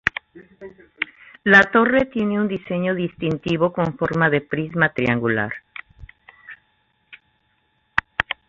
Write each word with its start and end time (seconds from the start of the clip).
La 1.43 1.61
torre 1.69 2.07
tiene 2.07 2.41
un 2.41 2.47
diseño 2.47 2.95
distintivo 2.95 3.71
con 3.71 3.95
forma 3.99 4.31
de 4.31 4.41
prisma 4.41 4.91
triangular. 4.95 5.53